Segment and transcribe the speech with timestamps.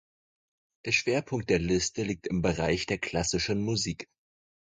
[0.83, 4.09] Der Schwerpunkt der Liste liegt im Bereich der klassischen Musik.